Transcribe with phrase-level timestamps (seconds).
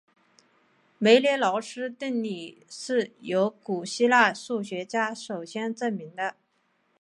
[0.97, 6.35] 梅涅劳斯定理是由古希腊数学家首先证明的。